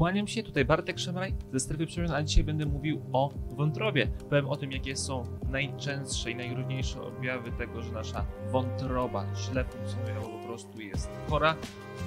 Kłaniam 0.00 0.28
się, 0.28 0.42
tutaj 0.42 0.64
Bartek 0.64 0.98
Szemraj 0.98 1.34
ze 1.52 1.60
Strefy 1.60 1.86
Przemian, 1.86 2.12
a 2.12 2.22
dzisiaj 2.22 2.44
będę 2.44 2.66
mówił 2.66 3.02
o 3.12 3.30
wątrobie. 3.50 4.06
Powiem 4.30 4.48
o 4.48 4.56
tym, 4.56 4.72
jakie 4.72 4.96
są 4.96 5.24
najczęstsze 5.50 6.30
i 6.30 6.36
najróżniejsze 6.36 7.02
objawy 7.02 7.52
tego, 7.52 7.82
że 7.82 7.92
nasza 7.92 8.26
wątroba 8.50 9.26
źle 9.36 9.64
funkcjonuje 9.64 10.14
albo 10.14 10.28
po 10.28 10.46
prostu 10.46 10.80
jest 10.80 11.10
chora. 11.28 11.56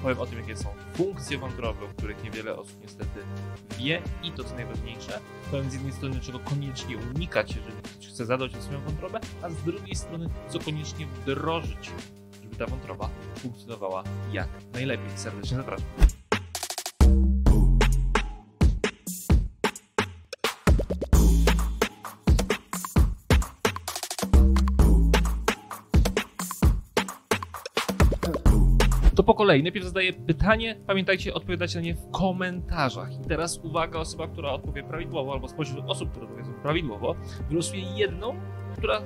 Powiem 0.02 0.20
o 0.20 0.26
tym, 0.26 0.38
jakie 0.38 0.56
są 0.56 0.68
funkcje 0.94 1.38
wątroby, 1.38 1.84
o 1.84 1.88
których 1.88 2.24
niewiele 2.24 2.56
osób 2.56 2.82
niestety 2.82 3.20
wie 3.78 4.02
i 4.22 4.30
to 4.30 4.44
co 4.44 4.54
najważniejsze. 4.54 5.20
Powiem 5.50 5.70
z 5.70 5.74
jednej 5.74 5.92
strony, 5.92 6.20
czego 6.20 6.38
koniecznie 6.38 6.96
unikać, 7.14 7.56
jeżeli 7.56 7.76
ktoś 7.82 8.08
chce 8.08 8.26
zadać 8.26 8.56
o 8.56 8.62
swoją 8.62 8.80
wątrobę, 8.80 9.20
a 9.42 9.50
z 9.50 9.62
drugiej 9.62 9.94
strony, 9.94 10.28
co 10.48 10.58
koniecznie 10.58 11.06
wdrożyć, 11.06 11.92
żeby 12.42 12.56
ta 12.56 12.66
wątroba 12.66 13.10
funkcjonowała 13.36 14.04
jak 14.32 14.48
najlepiej. 14.72 15.10
Serdecznie 15.16 15.56
zapraszam. 15.56 16.13
Po 29.24 29.34
kolei. 29.34 29.62
Najpierw 29.62 29.86
zadaję 29.86 30.12
pytanie, 30.12 30.76
pamiętajcie, 30.86 31.34
odpowiadać 31.34 31.74
na 31.74 31.80
nie 31.80 31.94
w 31.94 32.10
komentarzach. 32.10 33.14
I 33.14 33.28
teraz 33.28 33.58
uwaga, 33.58 33.98
osoba, 33.98 34.28
która 34.28 34.50
odpowie 34.50 34.82
prawidłowo, 34.82 35.32
albo 35.32 35.48
spośród 35.48 35.84
osób, 35.90 36.10
które 36.10 36.26
odpowiedzą 36.26 36.52
prawidłowo, 36.52 37.14
wylosuje 37.48 37.82
jedną, 37.82 38.34
która 38.76 39.00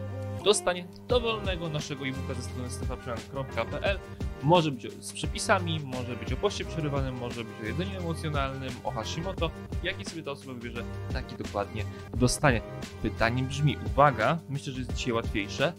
dostanie 0.45 0.87
dowolnego 1.09 1.69
naszego 1.69 2.07
e-booka 2.07 2.35
ze 2.35 2.43
strony 2.43 2.71
strefaprzemian.pl. 2.71 3.99
Może 4.43 4.71
być 4.71 4.93
z 5.01 5.13
przepisami, 5.13 5.81
może 5.85 6.17
być 6.17 6.33
o 6.33 6.37
poście 6.37 6.65
przerywanym, 6.65 7.19
może 7.19 7.45
być 7.45 7.55
o 7.63 7.67
jedzeniu 7.67 8.01
emocjonalnym, 8.01 8.73
o 8.85 8.91
Hashimoto. 8.91 9.51
Jaki 9.83 10.05
sobie 10.05 10.23
ta 10.23 10.31
osoba 10.31 10.53
wybierze, 10.53 10.83
taki 11.13 11.37
dokładnie 11.37 11.85
dostanie. 12.15 12.61
Pytanie 13.03 13.43
brzmi, 13.43 13.77
uwaga, 13.87 14.39
myślę, 14.49 14.73
że 14.73 14.79
jest 14.79 14.95
dzisiaj 14.95 15.13
łatwiejsze 15.13 15.73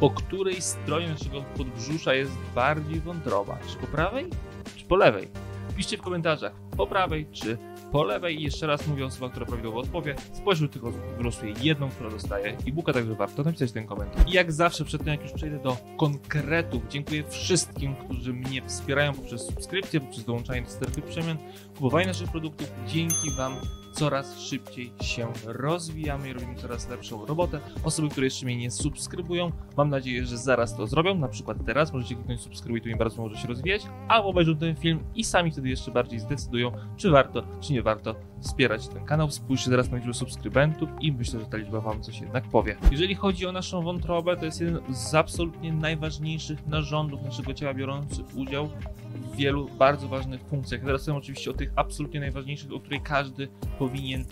po 0.00 0.10
której 0.10 0.62
stronie 0.62 1.08
naszego 1.08 1.42
podbrzusza 1.56 2.14
jest 2.14 2.32
bardziej 2.54 3.00
wątroba? 3.00 3.58
Czy 3.68 3.76
po 3.76 3.86
prawej, 3.86 4.30
czy 4.76 4.84
po 4.84 4.96
lewej? 4.96 5.28
Piszcie 5.76 5.98
w 5.98 6.02
komentarzach 6.02 6.52
po 6.76 6.86
prawej, 6.86 7.26
czy 7.32 7.58
po 7.94 8.04
lewej. 8.04 8.40
I 8.40 8.42
jeszcze 8.42 8.66
raz 8.66 8.86
mówię 8.86 9.06
osoba, 9.06 9.28
która 9.28 9.46
prawidłowo 9.46 9.80
odpowie. 9.80 10.14
Spośród 10.32 10.72
tych 10.72 10.84
osób 10.84 11.00
wylosuje 11.18 11.54
jedną, 11.62 11.90
która 11.90 12.10
dostaje 12.10 12.56
e-booka, 12.66 12.92
także 12.92 13.14
warto 13.14 13.42
napisać 13.42 13.72
ten 13.72 13.86
komentarz. 13.86 14.28
I 14.28 14.32
jak 14.32 14.52
zawsze, 14.52 14.84
przed 14.84 15.04
tym 15.04 15.12
jak 15.12 15.22
już 15.22 15.32
przejdę 15.32 15.58
do 15.58 15.76
konkretów, 15.96 16.82
dziękuję 16.88 17.24
wszystkim, 17.28 17.94
którzy 17.96 18.32
mnie 18.32 18.62
wspierają 18.62 19.12
poprzez 19.12 19.46
subskrypcję, 19.46 20.00
poprzez 20.00 20.24
dołączanie 20.24 20.62
do 20.62 20.70
strefy 20.70 21.02
przemian, 21.02 21.38
kupowanie 21.74 22.06
naszych 22.06 22.30
produktów. 22.30 22.72
Dzięki 22.86 23.30
Wam 23.38 23.56
coraz 23.94 24.40
szybciej 24.40 24.92
się 25.02 25.32
rozwijamy 25.44 26.28
i 26.28 26.32
robimy 26.32 26.54
coraz 26.54 26.88
lepszą 26.88 27.26
robotę. 27.26 27.60
Osoby, 27.84 28.08
które 28.08 28.26
jeszcze 28.26 28.46
mnie 28.46 28.56
nie 28.56 28.70
subskrybują, 28.70 29.52
mam 29.76 29.90
nadzieję, 29.90 30.26
że 30.26 30.38
zaraz 30.38 30.76
to 30.76 30.86
zrobią. 30.86 31.14
Na 31.14 31.28
przykład 31.28 31.58
teraz 31.66 31.92
możecie 31.92 32.14
kliknąć 32.14 32.40
subskrybuj, 32.40 32.80
to 32.80 32.88
mi 32.88 32.96
bardzo 32.96 33.22
może 33.22 33.36
się 33.36 33.48
rozwijać, 33.48 33.82
albo 34.08 34.28
obejrzą 34.28 34.56
ten 34.56 34.76
film 34.76 34.98
i 35.14 35.24
sami 35.24 35.50
wtedy 35.50 35.68
jeszcze 35.68 35.90
bardziej 35.90 36.18
zdecydują, 36.18 36.72
czy 36.96 37.10
warto, 37.10 37.42
czy 37.60 37.72
nie 37.72 37.82
warto 37.84 38.14
wspierać 38.40 38.88
ten 38.88 39.04
kanał. 39.04 39.30
Spójrzcie 39.30 39.70
teraz 39.70 39.90
na 39.90 39.96
liczbę 39.96 40.14
subskrybentów 40.14 40.88
i 41.00 41.12
myślę, 41.12 41.40
że 41.40 41.46
ta 41.46 41.56
liczba 41.56 41.80
Wam 41.80 42.02
coś 42.02 42.20
jednak 42.20 42.44
powie. 42.44 42.76
Jeżeli 42.90 43.14
chodzi 43.14 43.46
o 43.46 43.52
naszą 43.52 43.82
wątrobę, 43.82 44.36
to 44.36 44.44
jest 44.44 44.60
jeden 44.60 44.80
z 44.94 45.14
absolutnie 45.14 45.72
najważniejszych 45.72 46.66
narządów 46.66 47.22
naszego 47.22 47.54
ciała 47.54 47.74
biorących 47.74 48.26
udział 48.36 48.68
w 49.14 49.36
wielu 49.36 49.68
bardzo 49.78 50.08
ważnych 50.08 50.40
funkcjach. 50.40 50.80
Teraz 50.84 51.04
powiem 51.04 51.16
oczywiście 51.16 51.50
o 51.50 51.54
tych 51.54 51.72
absolutnie 51.76 52.20
najważniejszych, 52.20 52.72
o 52.72 52.80
których 52.80 53.02
każdy 53.02 53.48
powinien 53.78 54.24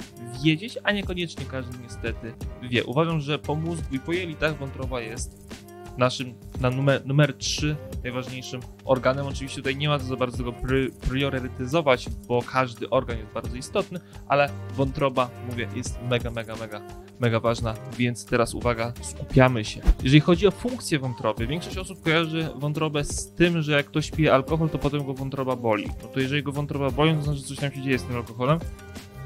wiedzieć, 0.44 0.78
a 0.84 0.92
niekoniecznie 0.92 1.44
każdy 1.44 1.78
niestety 1.82 2.34
wie. 2.62 2.84
Uważam, 2.84 3.20
że 3.20 3.38
po 3.38 3.54
mózgu 3.54 3.94
i 3.94 4.00
po 4.00 4.12
jelitach 4.12 4.58
wątroba 4.58 5.00
jest 5.00 5.61
naszym 5.98 6.34
na 6.60 6.70
numer, 6.70 7.06
numer 7.06 7.34
3 7.36 7.76
najważniejszym 8.02 8.60
organem. 8.84 9.26
Oczywiście 9.26 9.56
tutaj 9.56 9.76
nie 9.76 9.88
ma 9.88 9.98
co 9.98 10.04
za 10.04 10.16
bardzo 10.16 10.36
tego 10.36 10.52
pry, 10.52 10.90
priorytetyzować, 11.08 12.06
bo 12.28 12.42
każdy 12.42 12.90
organ 12.90 13.18
jest 13.18 13.30
bardzo 13.30 13.56
istotny, 13.56 14.00
ale 14.28 14.50
wątroba, 14.74 15.30
mówię, 15.50 15.68
jest 15.76 15.98
mega, 16.10 16.30
mega, 16.30 16.56
mega, 16.56 16.80
mega 17.20 17.40
ważna, 17.40 17.74
więc 17.98 18.26
teraz 18.26 18.54
uwaga, 18.54 18.92
skupiamy 19.02 19.64
się. 19.64 19.80
Jeżeli 20.02 20.20
chodzi 20.20 20.46
o 20.46 20.50
funkcję 20.50 20.98
wątroby, 20.98 21.46
większość 21.46 21.78
osób 21.78 22.02
kojarzy 22.02 22.48
wątrobę 22.56 23.04
z 23.04 23.34
tym, 23.34 23.62
że 23.62 23.72
jak 23.72 23.86
ktoś 23.86 24.10
pije 24.10 24.34
alkohol, 24.34 24.70
to 24.70 24.78
potem 24.78 25.06
go 25.06 25.14
wątroba 25.14 25.56
boli. 25.56 25.86
No 26.02 26.08
to 26.08 26.20
jeżeli 26.20 26.42
go 26.42 26.52
wątroba 26.52 26.90
boli, 26.90 27.14
to 27.14 27.22
znaczy, 27.22 27.38
że 27.38 27.44
coś 27.44 27.58
tam 27.58 27.72
się 27.72 27.82
dzieje 27.82 27.98
z 27.98 28.02
tym 28.02 28.16
alkoholem. 28.16 28.58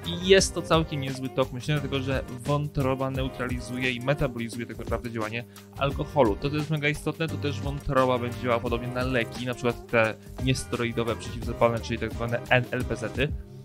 I 0.07 0.29
jest 0.29 0.55
to 0.55 0.63
całkiem 0.63 1.01
niezły 1.01 1.29
tok 1.29 1.53
myślenia, 1.53 1.81
dlatego 1.81 2.03
że 2.03 2.25
wątroba 2.45 3.11
neutralizuje 3.11 3.91
i 3.93 4.01
metabolizuje 4.01 4.67
tak 4.67 4.79
naprawdę 4.79 5.11
działanie 5.11 5.45
alkoholu. 5.79 6.37
To, 6.37 6.51
co 6.51 6.57
jest 6.57 6.71
mega 6.71 6.89
istotne, 6.89 7.29
to 7.29 7.37
też 7.37 7.61
wątroba 7.61 8.19
będzie 8.19 8.41
działała 8.43 8.61
podobnie 8.61 8.89
na 8.89 9.05
leki, 9.05 9.47
na 9.47 9.55
przykład 9.55 9.87
te 9.87 10.15
niesteroidowe 10.45 11.17
przeciwzapalne, 11.17 11.81
czyli 11.81 11.99
tak 11.99 12.13
zwane 12.13 12.41
NLPZ-y. 12.51 13.56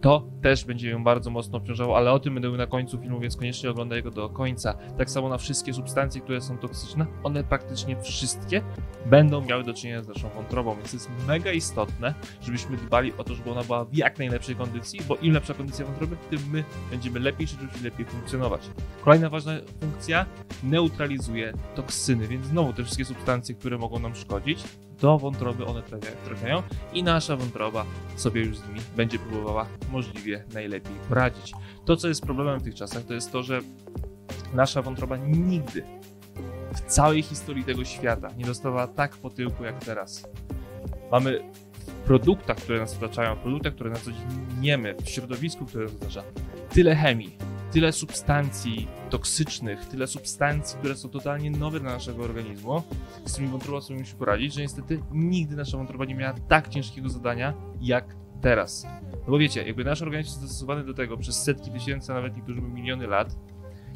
To 0.00 0.26
też 0.42 0.64
będzie 0.64 0.90
ją 0.90 1.04
bardzo 1.04 1.30
mocno 1.30 1.58
obciążało, 1.58 1.96
ale 1.96 2.12
o 2.12 2.18
tym 2.18 2.34
będę 2.34 2.50
na 2.50 2.66
końcu 2.66 2.98
filmu, 2.98 3.20
więc 3.20 3.36
koniecznie 3.36 3.70
oglądaj 3.70 4.02
go 4.02 4.10
do 4.10 4.28
końca. 4.28 4.74
Tak 4.98 5.10
samo 5.10 5.28
na 5.28 5.38
wszystkie 5.38 5.74
substancje, 5.74 6.20
które 6.20 6.40
są 6.40 6.58
toksyczne, 6.58 7.06
one 7.22 7.44
praktycznie 7.44 8.02
wszystkie 8.02 8.62
będą 9.06 9.40
miały 9.40 9.64
do 9.64 9.74
czynienia 9.74 10.02
z 10.02 10.08
naszą 10.08 10.28
wątrobą, 10.28 10.74
więc 10.76 10.92
jest 10.92 11.10
mega 11.28 11.52
istotne, 11.52 12.14
żebyśmy 12.40 12.76
dbali 12.76 13.12
o 13.18 13.24
to, 13.24 13.34
żeby 13.34 13.50
ona 13.50 13.64
była 13.64 13.84
w 13.84 13.94
jak 13.94 14.18
najlepszej 14.18 14.56
kondycji, 14.56 15.00
bo 15.08 15.16
im 15.16 15.34
lepsza 15.34 15.54
kondycja 15.54 15.86
wątroby, 15.86 16.16
tym 16.30 16.40
my 16.52 16.64
będziemy 16.90 17.20
lepiej 17.20 17.46
żyć 17.46 17.58
i 17.80 17.84
lepiej 17.84 18.06
funkcjonować. 18.06 18.60
Kolejna 19.04 19.30
ważna 19.30 19.52
funkcja 19.80 20.26
neutralizuje 20.62 21.52
toksyny, 21.74 22.28
więc 22.28 22.46
znowu 22.46 22.72
te 22.72 22.84
wszystkie 22.84 23.04
substancje, 23.04 23.54
które 23.54 23.78
mogą 23.78 23.98
nam 23.98 24.14
szkodzić, 24.14 24.64
do 25.00 25.18
wątroby 25.18 25.66
one 25.66 25.82
trafiają 26.24 26.62
i 26.92 27.02
nasza 27.02 27.36
wątroba 27.36 27.84
sobie 28.16 28.40
już 28.40 28.58
z 28.58 28.68
nimi 28.68 28.80
będzie 28.96 29.18
próbowała 29.18 29.66
możliwie 29.90 30.44
najlepiej 30.54 30.92
poradzić. 31.08 31.52
To, 31.84 31.96
co 31.96 32.08
jest 32.08 32.22
problemem 32.22 32.60
w 32.60 32.62
tych 32.62 32.74
czasach, 32.74 33.04
to 33.04 33.14
jest 33.14 33.32
to, 33.32 33.42
że 33.42 33.60
nasza 34.54 34.82
wątroba 34.82 35.16
nigdy 35.16 35.82
w 36.74 36.80
całej 36.80 37.22
historii 37.22 37.64
tego 37.64 37.84
świata 37.84 38.28
nie 38.36 38.44
dostawała 38.44 38.86
tak 38.86 39.16
po 39.16 39.30
tyłku 39.30 39.64
jak 39.64 39.84
teraz. 39.84 40.28
Mamy 41.12 41.40
w 41.72 41.92
produktach, 41.92 42.56
które 42.56 42.78
nas 42.78 42.96
otaczają, 42.96 43.34
w 43.34 43.38
produktach, 43.38 43.74
które 43.74 43.90
na 43.90 43.96
co 43.96 44.12
dzień 44.12 44.22
jemy, 44.60 44.94
w 45.04 45.08
środowisku, 45.08 45.66
które 45.66 45.84
nas 45.84 45.94
otacza, 45.94 46.22
tyle 46.70 46.96
chemii, 46.96 47.36
tyle 47.70 47.92
substancji 47.92 48.88
toksycznych, 49.10 49.86
tyle 49.86 50.06
substancji, 50.06 50.78
które 50.78 50.96
są 50.96 51.08
totalnie 51.08 51.50
nowe 51.50 51.80
dla 51.80 51.92
naszego 51.92 52.22
organizmu, 52.22 52.82
z 53.24 53.32
którymi 53.32 53.52
wątroba 53.52 53.80
sobie 53.80 53.98
musi 54.00 54.14
poradzić, 54.14 54.54
że 54.54 54.60
niestety 54.60 55.02
nigdy 55.12 55.56
nasza 55.56 55.76
wątroba 55.76 56.04
nie 56.04 56.14
miała 56.14 56.34
tak 56.48 56.68
ciężkiego 56.68 57.08
zadania 57.08 57.54
jak 57.80 58.16
teraz. 58.40 58.86
No 59.12 59.30
bo 59.30 59.38
wiecie, 59.38 59.66
jakby 59.66 59.84
nasz 59.84 60.02
organizm 60.02 60.28
jest 60.30 60.40
dostosowany 60.40 60.84
do 60.84 60.94
tego 60.94 61.16
przez 61.16 61.42
setki 61.42 61.70
tysięcy, 61.70 62.12
nawet 62.12 62.36
niektórzy 62.36 62.60
miliony 62.60 63.06
lat 63.06 63.36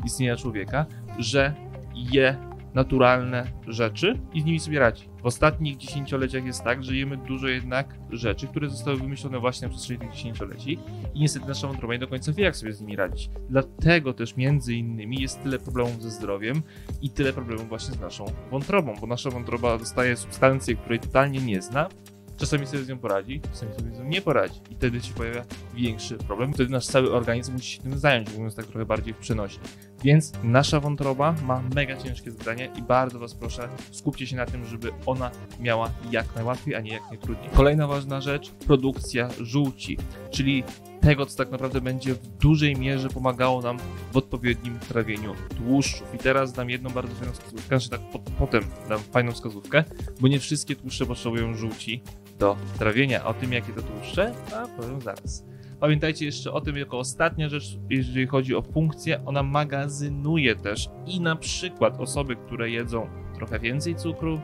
istnienia 0.04 0.36
człowieka, 0.36 0.86
że 1.18 1.54
je 1.94 2.36
naturalne 2.74 3.52
rzeczy 3.66 4.20
i 4.32 4.40
z 4.40 4.44
nimi 4.44 4.60
sobie 4.60 4.78
radzi. 4.78 5.13
W 5.24 5.26
ostatnich 5.26 5.76
dziesięcioleciach 5.76 6.44
jest 6.44 6.64
tak, 6.64 6.84
że 6.84 6.96
jemy 6.96 7.16
dużo 7.16 7.48
jednak 7.48 7.98
rzeczy, 8.10 8.46
które 8.46 8.70
zostały 8.70 8.96
wymyślone 8.96 9.38
właśnie 9.38 9.68
na 9.68 9.74
przestrzeni 9.74 10.00
tych 10.00 10.10
dziesięcioleci 10.12 10.78
i 11.14 11.20
niestety 11.20 11.46
nasza 11.48 11.66
wątroba 11.66 11.94
nie 11.94 12.00
do 12.00 12.08
końca 12.08 12.32
wie, 12.32 12.44
jak 12.44 12.56
sobie 12.56 12.72
z 12.72 12.80
nimi 12.80 12.96
radzić. 12.96 13.30
Dlatego 13.50 14.14
też 14.14 14.36
między 14.36 14.74
innymi 14.74 15.22
jest 15.22 15.42
tyle 15.42 15.58
problemów 15.58 16.02
ze 16.02 16.10
zdrowiem 16.10 16.62
i 17.02 17.10
tyle 17.10 17.32
problemów 17.32 17.68
właśnie 17.68 17.94
z 17.94 18.00
naszą 18.00 18.26
wątrobą, 18.50 18.94
bo 19.00 19.06
nasza 19.06 19.30
wątroba 19.30 19.78
dostaje 19.78 20.16
substancję, 20.16 20.76
której 20.76 21.00
totalnie 21.00 21.40
nie 21.40 21.62
zna, 21.62 21.88
Czasami 22.36 22.66
sobie 22.66 22.84
z 22.84 22.88
nią 22.88 22.98
poradzi, 22.98 23.40
czasami 23.40 23.74
sobie 23.74 23.94
z 23.94 23.98
nią 23.98 24.04
nie 24.04 24.20
poradzi. 24.20 24.60
I 24.70 24.74
wtedy 24.74 25.00
się 25.00 25.14
pojawia 25.14 25.44
większy 25.74 26.16
problem. 26.16 26.52
Wtedy 26.52 26.70
nasz 26.70 26.86
cały 26.86 27.12
organizm 27.12 27.52
musi 27.52 27.76
się 27.76 27.82
tym 27.82 27.98
zająć, 27.98 28.32
mówiąc 28.32 28.54
tak 28.54 28.66
trochę 28.66 28.86
bardziej 28.86 29.14
w 29.14 29.18
przenośni. 29.18 29.64
Więc 30.04 30.32
nasza 30.42 30.80
wątroba 30.80 31.34
ma 31.42 31.62
mega 31.74 31.96
ciężkie 31.96 32.30
zadanie 32.30 32.70
i 32.76 32.82
bardzo 32.82 33.18
Was 33.18 33.34
proszę, 33.34 33.68
skupcie 33.90 34.26
się 34.26 34.36
na 34.36 34.46
tym, 34.46 34.64
żeby 34.64 34.90
ona 35.06 35.30
miała 35.60 35.90
jak 36.10 36.34
najłatwiej, 36.34 36.74
a 36.74 36.80
nie 36.80 36.92
jak 36.92 37.02
najtrudniej. 37.08 37.50
Kolejna 37.54 37.86
ważna 37.86 38.20
rzecz, 38.20 38.50
produkcja 38.50 39.28
żółci, 39.40 39.98
czyli 40.30 40.64
tego, 41.00 41.26
co 41.26 41.36
tak 41.36 41.50
naprawdę 41.50 41.80
będzie 41.80 42.14
w 42.14 42.26
dużej 42.26 42.76
mierze 42.76 43.08
pomagało 43.08 43.62
nam 43.62 43.78
w 44.12 44.16
odpowiednim 44.16 44.78
trawieniu 44.78 45.34
tłuszczów. 45.56 46.14
I 46.14 46.18
teraz 46.18 46.52
dam 46.52 46.70
jedną 46.70 46.90
bardzo 46.90 47.14
fajną 47.14 47.32
wskazówkę, 47.32 47.68
znaczy 47.68 47.90
tak 47.90 48.00
po, 48.00 48.18
potem 48.18 48.64
dam 48.88 49.00
fajną 49.00 49.32
wskazówkę, 49.32 49.84
bo 50.20 50.28
nie 50.28 50.40
wszystkie 50.40 50.76
tłuszcze 50.76 51.06
potrzebują 51.06 51.54
żółci 51.54 52.02
do 52.38 52.56
trawienia. 52.78 53.24
O 53.24 53.34
tym, 53.34 53.52
jakie 53.52 53.72
to 53.72 53.82
tłuszcze, 53.82 54.34
a 54.54 54.68
powiem 54.68 55.00
zaraz. 55.00 55.53
Pamiętajcie 55.80 56.24
jeszcze 56.24 56.52
o 56.52 56.60
tym, 56.60 56.76
jako 56.76 56.98
ostatnia 56.98 57.48
rzecz, 57.48 57.78
jeżeli 57.90 58.26
chodzi 58.26 58.54
o 58.54 58.62
funkcję, 58.62 59.24
ona 59.26 59.42
magazynuje 59.42 60.56
też 60.56 60.88
i 61.06 61.20
na 61.20 61.36
przykład 61.36 62.00
osoby, 62.00 62.36
które 62.36 62.70
jedzą 62.70 63.08
trochę 63.34 63.58
więcej 63.58 63.96
cukru, 63.96 64.40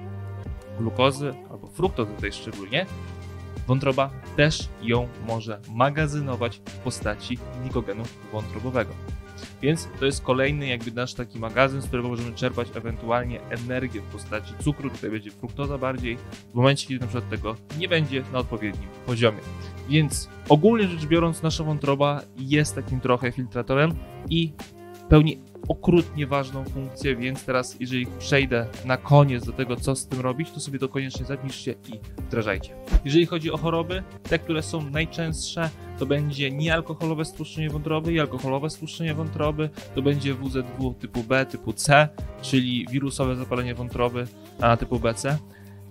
glukozy 0.79 1.35
albo 1.51 1.67
fruktozy 1.67 2.15
tutaj 2.15 2.33
szczególnie, 2.33 2.87
Wątroba 3.71 4.11
też 4.37 4.69
ją 4.83 5.09
może 5.27 5.61
magazynować 5.75 6.63
w 6.67 6.79
postaci 6.79 7.39
glikogenu 7.63 8.03
wątrobowego. 8.33 8.95
Więc 9.63 9.89
to 10.01 10.07
jest 10.07 10.23
kolejny 10.23 10.67
jakby 10.67 10.93
nasz 10.93 11.15
taki 11.15 11.39
magazyn, 11.39 11.83
z 11.83 11.87
którego 11.87 12.09
możemy 12.09 12.33
czerpać 12.33 12.69
ewentualnie 12.75 13.41
energię 13.41 14.01
w 14.01 14.05
postaci 14.05 14.55
cukru, 14.65 14.91
tutaj 14.91 15.11
będzie 15.11 15.31
fruktoza 15.31 15.79
bardziej, 15.79 16.17
w 16.51 16.55
momencie 16.55 16.89
kiedy 16.89 17.01
na 17.01 17.07
przykład 17.07 17.31
tego 17.31 17.57
nie 17.79 17.89
będzie 17.89 18.23
na 18.33 18.39
odpowiednim 18.39 18.89
poziomie. 19.07 19.39
Więc 19.89 20.29
ogólnie 20.49 20.89
rzecz 20.89 21.07
biorąc 21.07 21.43
nasza 21.43 21.65
wątroba 21.65 22.23
jest 22.39 22.75
takim 22.75 23.01
trochę 23.01 23.33
filtratorem 23.33 23.95
i 24.31 24.53
pełni 25.09 25.39
okrutnie 25.69 26.27
ważną 26.27 26.65
funkcję, 26.65 27.17
więc 27.17 27.45
teraz 27.45 27.77
jeżeli 27.81 28.07
przejdę 28.19 28.67
na 28.85 28.97
koniec 28.97 29.47
do 29.47 29.53
tego, 29.53 29.77
co 29.77 29.97
z 29.97 30.07
tym 30.07 30.21
robić, 30.21 30.51
to 30.51 30.61
sobie 30.61 30.79
to 30.79 30.89
koniecznie 30.89 31.27
zapiszcie 31.27 31.75
i 31.89 32.23
wdrażajcie. 32.23 32.75
Jeżeli 33.05 33.27
chodzi 33.27 33.51
o 33.53 33.57
choroby, 33.57 34.03
te, 34.23 34.39
które 34.39 34.63
są 34.63 34.91
najczęstsze, 34.91 35.71
to 35.99 36.07
będzie 36.07 36.51
niealkoholowe 36.51 37.25
stłuszczenie 37.25 37.71
wątroby 37.71 38.13
i 38.13 38.21
alkoholowe 38.21 38.71
stłuszczenie 38.71 39.15
wątroby, 39.15 39.71
to 39.95 40.03
będzie 40.03 40.35
WZW 40.35 40.95
typu 41.01 41.23
B, 41.23 41.47
typu 41.47 41.73
C, 41.73 42.09
czyli 42.43 42.87
wirusowe 42.91 43.37
zapalenie 43.37 43.75
wątroby 43.75 44.27
a, 44.61 44.77
typu 44.77 44.99
BC. 44.99 45.39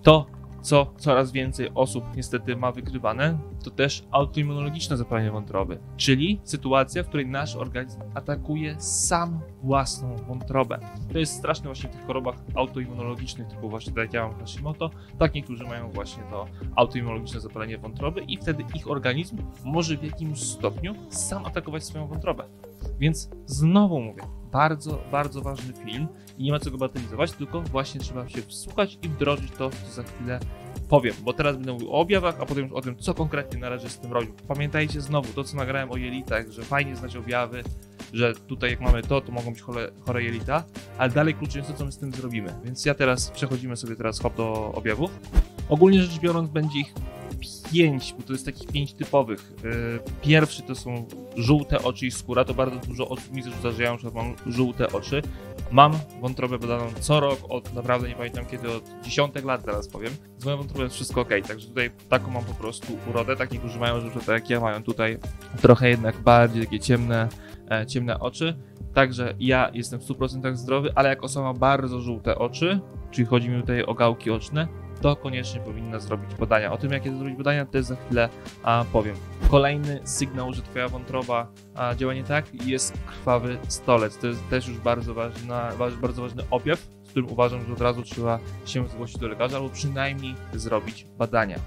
To 0.03 0.38
co 0.61 0.93
coraz 0.97 1.31
więcej 1.31 1.69
osób 1.75 2.03
niestety 2.15 2.55
ma 2.55 2.71
wykrywane, 2.71 3.37
to 3.63 3.71
też 3.71 4.03
autoimmunologiczne 4.11 4.97
zapalenie 4.97 5.31
wątroby, 5.31 5.79
czyli 5.97 6.39
sytuacja, 6.43 7.03
w 7.03 7.07
której 7.07 7.27
nasz 7.27 7.55
organizm 7.55 7.99
atakuje 8.13 8.75
sam 8.79 9.39
własną 9.63 10.15
wątrobę. 10.15 10.79
To 11.13 11.19
jest 11.19 11.33
straszne 11.33 11.65
właśnie 11.65 11.89
w 11.89 11.91
tych 11.91 12.05
chorobach 12.05 12.35
autoimmunologicznych, 12.55 13.47
typu 13.47 13.69
właśnie 13.69 13.93
tak 13.93 14.03
jak 14.03 14.13
ja 14.13 14.27
mam 14.27 14.39
Hashimoto, 14.39 14.89
tak 15.19 15.33
niektórzy 15.33 15.63
mają 15.63 15.89
właśnie 15.91 16.23
to 16.23 16.47
autoimmunologiczne 16.75 17.39
zapalenie 17.39 17.77
wątroby 17.77 18.21
i 18.21 18.37
wtedy 18.37 18.63
ich 18.75 18.91
organizm 18.91 19.37
może 19.65 19.97
w 19.97 20.03
jakimś 20.03 20.39
stopniu 20.39 20.95
sam 21.09 21.45
atakować 21.45 21.83
swoją 21.83 22.07
wątrobę. 22.07 22.43
Więc 22.99 23.29
znowu 23.45 24.01
mówię, 24.01 24.21
bardzo, 24.51 25.01
bardzo 25.11 25.41
ważny 25.41 25.73
film 25.73 26.07
i 26.37 26.43
nie 26.43 26.51
ma 26.51 26.59
co 26.59 26.71
go 26.71 26.77
baterizować, 26.77 27.31
tylko 27.31 27.61
właśnie 27.61 28.01
trzeba 28.01 28.29
się 28.29 28.41
wsłuchać 28.41 28.97
i 29.01 29.09
wdrożyć 29.09 29.51
to, 29.51 29.69
co 29.69 29.91
za 29.93 30.03
chwilę 30.03 30.39
powiem, 30.89 31.15
bo 31.23 31.33
teraz 31.33 31.55
będę 31.55 31.73
mówił 31.73 31.91
o 31.91 31.99
objawach, 31.99 32.35
a 32.41 32.45
potem 32.45 32.63
już 32.63 32.73
o 32.73 32.81
tym, 32.81 32.97
co 32.97 33.13
konkretnie 33.13 33.59
należy 33.59 33.89
z 33.89 33.97
tym 33.97 34.13
robić. 34.13 34.31
Pamiętajcie 34.47 35.01
znowu 35.01 35.33
to, 35.33 35.43
co 35.43 35.57
nagrałem 35.57 35.91
o 35.91 35.97
jelitach, 35.97 36.51
że 36.51 36.63
fajnie 36.63 36.95
znać 36.95 37.15
objawy, 37.15 37.63
że 38.13 38.33
tutaj 38.33 38.69
jak 38.69 38.81
mamy 38.81 39.01
to, 39.01 39.21
to 39.21 39.31
mogą 39.31 39.51
być 39.51 39.61
chore, 39.61 39.91
chore 40.05 40.23
jelita, 40.23 40.63
ale 40.97 41.09
dalej 41.09 41.33
kluczem 41.33 41.57
jest 41.57 41.71
to, 41.71 41.77
co 41.77 41.85
my 41.85 41.91
z 41.91 41.97
tym 41.97 42.11
zrobimy. 42.11 42.55
Więc 42.63 42.85
ja 42.85 42.93
teraz 42.93 43.31
przechodzimy 43.31 43.77
sobie 43.77 43.95
teraz 43.95 44.19
hop 44.19 44.35
do 44.35 44.71
objawów. 44.75 45.19
Ogólnie 45.69 46.01
rzecz 46.01 46.19
biorąc 46.19 46.49
będzie 46.49 46.79
ich 46.79 46.93
pięć, 47.71 48.13
bo 48.17 48.23
to 48.23 48.33
jest 48.33 48.45
takich 48.45 48.67
pięć 48.67 48.93
typowych. 48.93 49.53
Pierwszy 50.21 50.61
to 50.61 50.75
są 50.75 51.07
żółte 51.35 51.83
oczy 51.83 52.05
i 52.05 52.11
skóra, 52.11 52.45
to 52.45 52.53
bardzo 52.53 52.75
dużo 52.87 53.09
osób 53.09 53.33
mi 53.33 53.41
zarzuca, 53.41 53.71
że 53.71 53.83
ja 53.83 53.97
że 53.97 54.11
mam 54.11 54.35
żółte 54.47 54.91
oczy. 54.91 55.21
Mam 55.71 55.93
wątrobę 56.21 56.59
badaną 56.59 56.85
co 56.99 57.19
rok, 57.19 57.39
od 57.49 57.73
naprawdę 57.73 58.09
nie 58.09 58.15
pamiętam 58.15 58.45
kiedy, 58.45 58.75
od 58.75 58.83
dziesiątek 59.03 59.45
lat 59.45 59.65
teraz 59.65 59.87
powiem. 59.87 60.13
Z 60.37 60.45
moją 60.45 60.57
wątrobą 60.57 60.83
jest 60.83 60.95
wszystko 60.95 61.21
ok, 61.21 61.29
także 61.47 61.67
tutaj 61.67 61.91
taką 62.09 62.31
mam 62.31 62.43
po 62.43 62.53
prostu 62.53 62.97
urodę. 63.09 63.35
Tak 63.35 63.51
niektórzy 63.51 63.79
mają, 63.79 64.01
że 64.01 64.09
tak 64.11 64.27
jak 64.27 64.49
ja 64.49 64.59
mają 64.59 64.83
tutaj 64.83 65.17
trochę 65.61 65.89
jednak 65.89 66.17
bardziej 66.17 66.65
takie 66.65 66.79
ciemne, 66.79 67.29
e, 67.71 67.85
ciemne 67.85 68.19
oczy. 68.19 68.55
Także 68.93 69.33
ja 69.39 69.71
jestem 69.73 69.99
w 69.99 70.03
100% 70.03 70.55
zdrowy, 70.55 70.91
ale 70.95 71.09
jak 71.09 71.23
osoba 71.23 71.53
ma 71.53 71.59
bardzo 71.59 72.01
żółte 72.01 72.35
oczy, 72.35 72.79
czyli 73.11 73.27
chodzi 73.27 73.49
mi 73.49 73.61
tutaj 73.61 73.83
o 73.83 73.93
gałki 73.93 74.31
oczne, 74.31 74.67
to 75.01 75.15
koniecznie 75.15 75.59
powinna 75.61 75.99
zrobić 75.99 76.35
badania. 76.35 76.71
O 76.71 76.77
tym, 76.77 76.91
jakie 76.91 77.15
zrobić 77.15 77.37
badania, 77.37 77.65
też 77.65 77.85
za 77.85 77.95
chwilę 77.95 78.29
a, 78.63 78.85
powiem. 78.93 79.15
Kolejny 79.51 79.99
sygnał, 80.03 80.53
że 80.53 80.61
Twoja 80.61 80.89
wątroba 80.89 81.47
a, 81.75 81.95
działa 81.95 82.13
nie 82.13 82.23
tak, 82.23 82.45
jest 82.65 82.93
krwawy 83.07 83.57
stolec. 83.67 84.17
To 84.17 84.27
jest 84.27 84.49
też 84.49 84.67
już 84.67 84.77
bardzo, 84.77 85.13
ważna, 85.13 85.71
bardzo 86.01 86.21
ważny 86.21 86.43
objaw, 86.51 86.79
z 86.79 87.09
którym 87.09 87.31
uważam, 87.31 87.65
że 87.65 87.73
od 87.73 87.81
razu 87.81 88.03
trzeba 88.03 88.39
się 88.65 88.87
zgłosić 88.87 89.17
do 89.17 89.27
lekarza, 89.27 89.57
albo 89.57 89.69
przynajmniej 89.69 90.35
zrobić 90.53 91.05
badania. 91.17 91.59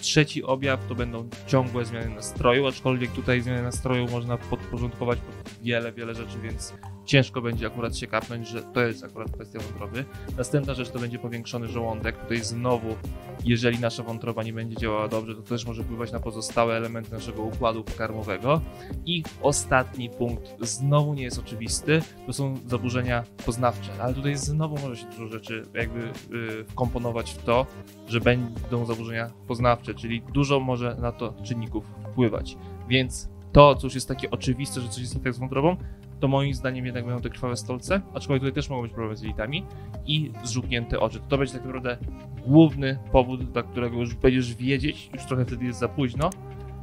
Trzeci 0.00 0.42
objaw 0.42 0.86
to 0.88 0.94
będą 0.94 1.28
ciągłe 1.46 1.84
zmiany 1.84 2.14
nastroju, 2.14 2.66
aczkolwiek 2.66 3.12
tutaj 3.12 3.40
zmiany 3.40 3.62
nastroju 3.62 4.08
można 4.10 4.36
podporządkować 4.36 5.18
pod 5.18 5.52
wiele, 5.62 5.92
wiele 5.92 6.14
rzeczy, 6.14 6.38
więc 6.42 6.74
ciężko 7.08 7.40
będzie 7.40 7.66
akurat 7.66 7.96
się 7.96 8.06
kapnąć, 8.06 8.48
że 8.48 8.62
to 8.62 8.80
jest 8.80 9.04
akurat 9.04 9.30
kwestia 9.30 9.58
wątroby. 9.58 10.04
Następna 10.36 10.74
rzecz 10.74 10.90
to 10.90 10.98
będzie 10.98 11.18
powiększony 11.18 11.68
żołądek. 11.68 12.16
Tutaj 12.16 12.40
znowu, 12.40 12.96
jeżeli 13.44 13.78
nasza 13.78 14.02
wątroba 14.02 14.42
nie 14.42 14.52
będzie 14.52 14.76
działała 14.76 15.08
dobrze, 15.08 15.34
to 15.34 15.42
też 15.42 15.66
może 15.66 15.82
wpływać 15.82 16.12
na 16.12 16.20
pozostałe 16.20 16.76
elementy 16.76 17.12
naszego 17.12 17.42
układu 17.42 17.84
pokarmowego. 17.84 18.60
I 19.06 19.22
ostatni 19.42 20.10
punkt, 20.10 20.56
znowu 20.60 21.14
nie 21.14 21.22
jest 21.22 21.38
oczywisty, 21.38 22.02
to 22.26 22.32
są 22.32 22.58
zaburzenia 22.66 23.24
poznawcze, 23.46 23.90
ale 24.00 24.14
tutaj 24.14 24.36
znowu 24.36 24.78
może 24.78 24.96
się 24.96 25.06
dużo 25.06 25.28
rzeczy 25.28 25.62
jakby 25.74 26.00
yy, 26.00 26.64
wkomponować 26.64 27.30
w 27.30 27.42
to, 27.42 27.66
że 28.06 28.20
będą 28.20 28.86
zaburzenia 28.86 29.30
poznawcze, 29.46 29.87
czyli 29.94 30.22
dużo 30.34 30.60
może 30.60 30.96
na 31.00 31.12
to 31.12 31.34
czynników 31.42 31.84
wpływać. 32.10 32.56
Więc 32.88 33.28
to, 33.52 33.74
co 33.74 33.86
już 33.86 33.94
jest 33.94 34.08
takie 34.08 34.30
oczywiste, 34.30 34.80
że 34.80 34.88
coś 34.88 35.00
jest 35.00 35.24
tak 35.24 35.34
z 35.34 35.38
wątrobą, 35.38 35.76
to 36.20 36.28
moim 36.28 36.54
zdaniem 36.54 36.84
jednak 36.84 37.04
będą 37.06 37.20
te 37.20 37.30
krwawe 37.30 37.56
stolce, 37.56 38.00
aczkolwiek 38.14 38.42
tutaj 38.42 38.54
też 38.54 38.70
mogą 38.70 38.82
być 38.82 38.92
problemy 38.92 39.16
z 39.16 39.22
jelitami 39.22 39.64
i 40.06 40.32
zżółknięte 40.44 41.00
oczy. 41.00 41.20
To 41.28 41.38
będzie 41.38 41.52
tak 41.52 41.62
naprawdę 41.64 41.98
główny 42.46 42.98
powód, 43.12 43.44
dla 43.44 43.62
którego 43.62 43.96
już 43.96 44.14
będziesz 44.14 44.54
wiedzieć, 44.54 45.10
już 45.14 45.24
trochę 45.24 45.44
wtedy 45.44 45.64
jest 45.64 45.78
za 45.78 45.88
późno, 45.88 46.30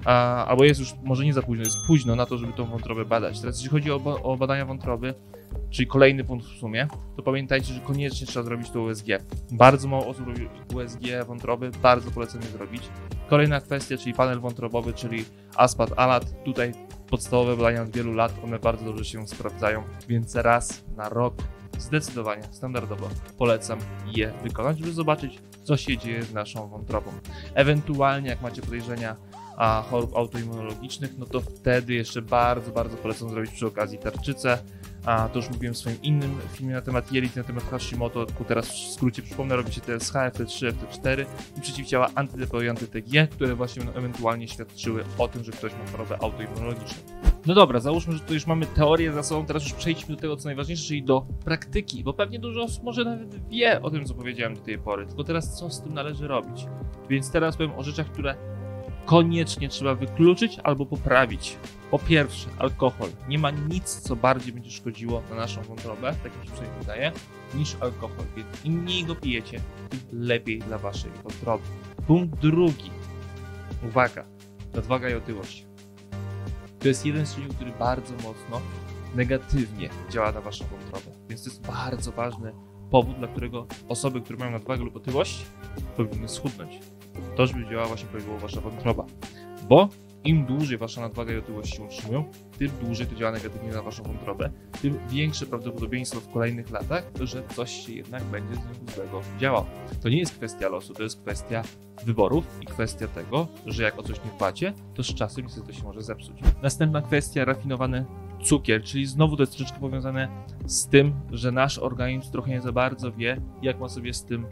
a, 0.05 0.45
albo 0.45 0.63
jest 0.63 0.79
już, 0.79 0.93
może 1.03 1.25
nie 1.25 1.33
za 1.33 1.41
późno, 1.41 1.63
jest 1.63 1.77
późno 1.87 2.15
na 2.15 2.25
to, 2.25 2.37
żeby 2.37 2.53
tą 2.53 2.65
wątrobę 2.65 3.05
badać. 3.05 3.39
Teraz 3.39 3.55
jeśli 3.55 3.69
chodzi 3.69 3.91
o, 3.91 4.21
o 4.23 4.37
badania 4.37 4.65
wątroby, 4.65 5.13
czyli 5.69 5.87
kolejny 5.87 6.23
punkt 6.23 6.45
w 6.45 6.59
sumie, 6.59 6.87
to 7.17 7.23
pamiętajcie, 7.23 7.73
że 7.73 7.79
koniecznie 7.79 8.27
trzeba 8.27 8.43
zrobić 8.43 8.69
to 8.69 8.81
USG. 8.81 9.07
Bardzo 9.51 9.87
mało 9.87 10.07
osób 10.07 10.27
robi 10.27 10.47
USG 10.75 11.01
wątroby, 11.27 11.71
bardzo 11.81 12.11
polecamy 12.11 12.43
zrobić. 12.43 12.83
Kolejna 13.29 13.61
kwestia, 13.61 13.97
czyli 13.97 14.13
panel 14.13 14.39
wątrobowy, 14.39 14.93
czyli 14.93 15.25
aspat, 15.55 15.89
alat. 15.97 16.43
Tutaj 16.43 16.73
podstawowe 17.09 17.57
badania 17.57 17.81
od 17.81 17.89
wielu 17.89 18.13
lat, 18.13 18.33
one 18.43 18.59
bardzo 18.59 18.85
dobrze 18.85 19.05
się 19.05 19.27
sprawdzają, 19.27 19.83
więc 20.07 20.35
raz 20.35 20.83
na 20.97 21.09
rok 21.09 21.33
zdecydowanie 21.77 22.43
standardowo 22.51 23.09
polecam 23.37 23.79
je 24.05 24.33
wykonać, 24.43 24.77
żeby 24.77 24.91
zobaczyć, 24.91 25.39
co 25.63 25.77
się 25.77 25.97
dzieje 25.97 26.23
z 26.23 26.33
naszą 26.33 26.67
wątrobą. 26.67 27.11
Ewentualnie, 27.53 28.29
jak 28.29 28.41
macie 28.41 28.61
podejrzenia 28.61 29.15
a 29.57 29.83
chorób 29.89 30.15
autoimmunologicznych, 30.15 31.17
no 31.17 31.25
to 31.25 31.41
wtedy 31.41 31.93
jeszcze 31.93 32.21
bardzo, 32.21 32.71
bardzo 32.71 32.97
polecam 32.97 33.29
zrobić 33.29 33.51
przy 33.51 33.67
okazji 33.67 33.97
tarczycę. 33.97 34.57
A 35.05 35.29
to 35.29 35.39
już 35.39 35.49
mówiłem 35.49 35.73
w 35.73 35.77
swoim 35.77 36.01
innym 36.01 36.37
filmie 36.53 36.73
na 36.73 36.81
temat 36.81 37.11
jelit, 37.11 37.35
na 37.35 37.43
temat 37.43 37.63
Hashimoto, 37.63 38.25
tylko 38.25 38.43
teraz 38.43 38.69
w 38.69 38.93
skrócie 38.93 39.21
przypomnę, 39.21 39.55
robicie 39.55 39.81
TSH, 39.81 40.13
FT3, 40.13 40.73
FT4 40.73 41.25
i 41.57 41.61
przeciwciała 41.61 42.09
antyDP 42.15 42.65
i 42.65 42.69
antyTG, 42.69 43.27
które 43.27 43.55
właśnie 43.55 43.83
będą 43.83 43.99
ewentualnie 43.99 44.47
świadczyły 44.47 45.03
o 45.17 45.27
tym, 45.27 45.43
że 45.43 45.51
ktoś 45.51 45.71
ma 45.73 45.91
chorobę 45.91 46.17
autoimmunologiczną. 46.23 47.03
No 47.45 47.53
dobra, 47.53 47.79
załóżmy, 47.79 48.13
że 48.13 48.19
tu 48.19 48.33
już 48.33 48.47
mamy 48.47 48.65
teorię 48.65 49.13
za 49.13 49.23
sobą, 49.23 49.45
teraz 49.45 49.63
już 49.63 49.73
przejdźmy 49.73 50.15
do 50.15 50.21
tego, 50.21 50.37
co 50.37 50.45
najważniejsze, 50.45 50.87
czyli 50.87 51.03
do 51.03 51.25
praktyki, 51.43 52.03
bo 52.03 52.13
pewnie 52.13 52.39
dużo 52.39 52.63
osób 52.63 52.83
może 52.83 53.05
nawet 53.05 53.49
wie 53.49 53.81
o 53.81 53.91
tym, 53.91 54.05
co 54.05 54.13
powiedziałem 54.13 54.55
do 54.55 54.61
tej 54.61 54.77
pory, 54.77 55.05
tylko 55.05 55.23
teraz 55.23 55.59
co 55.59 55.69
z 55.69 55.81
tym 55.81 55.93
należy 55.93 56.27
robić. 56.27 56.67
Więc 57.09 57.31
teraz 57.31 57.57
powiem 57.57 57.71
o 57.75 57.83
rzeczach, 57.83 58.11
które 58.11 58.35
koniecznie 59.05 59.69
trzeba 59.69 59.95
wykluczyć 59.95 60.59
albo 60.63 60.85
poprawić. 60.85 61.57
Po 61.91 61.99
pierwsze, 61.99 62.49
alkohol. 62.59 63.09
Nie 63.27 63.39
ma 63.39 63.51
nic, 63.51 63.95
co 63.95 64.15
bardziej 64.15 64.53
będzie 64.53 64.71
szkodziło 64.71 65.23
na 65.29 65.35
naszą 65.35 65.61
wątrobę, 65.61 66.15
tak 66.23 66.39
mi 66.41 66.47
się 66.47 66.53
przynajmniej 66.53 66.79
wydaje, 66.79 67.11
niż 67.53 67.75
alkohol. 67.79 68.25
Więc 68.35 68.65
im 68.65 68.73
mniej 68.73 69.05
go 69.05 69.15
pijecie, 69.15 69.61
tym 69.89 69.99
lepiej 70.11 70.59
dla 70.59 70.77
waszej 70.77 71.11
wątroby. 71.23 71.63
Punkt 72.07 72.39
drugi. 72.39 72.91
Uwaga, 73.87 74.25
nadwaga 74.73 75.09
i 75.09 75.13
otyłość. 75.13 75.65
To 76.79 76.87
jest 76.87 77.05
jeden 77.05 77.25
z 77.25 77.35
czynników, 77.35 77.55
który 77.55 77.71
bardzo 77.71 78.13
mocno 78.13 78.61
negatywnie 79.15 79.89
działa 80.09 80.31
na 80.31 80.41
waszą 80.41 80.65
wątrobę. 80.65 81.17
Więc 81.29 81.43
to 81.43 81.49
jest 81.49 81.67
bardzo 81.67 82.11
ważny 82.11 82.53
powód, 82.91 83.17
dla 83.17 83.27
którego 83.27 83.67
osoby, 83.89 84.21
które 84.21 84.39
mają 84.39 84.51
nadwagę 84.51 84.83
lub 84.83 84.95
otyłość, 84.95 85.45
powinny 85.97 86.27
schudnąć 86.27 86.79
to, 87.35 87.47
żeby 87.47 87.65
działała 87.65 87.87
właśnie 87.87 88.07
prawidłowo 88.07 88.39
wasza 88.39 88.61
wątroba. 88.61 89.05
Bo 89.69 89.89
im 90.25 90.45
dłużej 90.45 90.77
wasza 90.77 91.01
nadwaga 91.01 91.33
i 91.33 91.37
otyłość 91.37 91.75
się 91.75 91.83
utrzymują, 91.83 92.23
tym 92.57 92.71
dłużej 92.81 93.07
to 93.07 93.15
działa 93.15 93.31
negatywnie 93.31 93.71
na 93.71 93.81
waszą 93.81 94.03
wątrobę, 94.03 94.49
tym 94.81 94.99
większe 95.09 95.45
prawdopodobieństwo 95.45 96.19
w 96.19 96.31
kolejnych 96.31 96.71
latach, 96.71 97.11
że 97.21 97.43
coś 97.55 97.71
się 97.71 97.93
jednak 97.93 98.23
będzie 98.23 98.55
z 98.55 98.57
nią 98.57 98.93
złego 98.95 99.21
działało. 99.39 99.65
To 100.01 100.09
nie 100.09 100.19
jest 100.19 100.35
kwestia 100.35 100.69
losu, 100.69 100.93
to 100.93 101.03
jest 101.03 101.21
kwestia 101.21 101.63
wyborów 102.05 102.45
i 102.61 102.65
kwestia 102.65 103.07
tego, 103.07 103.47
że 103.65 103.83
jak 103.83 103.99
o 103.99 104.03
coś 104.03 104.17
nie 104.17 104.31
dbacie, 104.37 104.73
to 104.93 105.03
z 105.03 105.13
czasem 105.13 105.43
niestety 105.43 105.67
to 105.67 105.73
się 105.73 105.83
może 105.83 106.01
zepsuć. 106.01 106.35
Następna 106.61 107.01
kwestia, 107.01 107.45
rafinowany 107.45 108.05
cukier, 108.43 108.83
czyli 108.83 109.05
znowu 109.05 109.37
to 109.37 109.43
jest 109.43 109.53
troszeczkę 109.53 109.79
powiązane 109.79 110.27
z 110.65 110.87
tym, 110.87 111.13
że 111.31 111.51
nasz 111.51 111.77
organizm 111.77 112.31
trochę 112.31 112.51
nie 112.51 112.61
za 112.61 112.71
bardzo 112.71 113.11
wie, 113.11 113.41
jak 113.61 113.79
ma 113.79 113.89
sobie 113.89 114.13
z 114.13 114.25
tym 114.25 114.45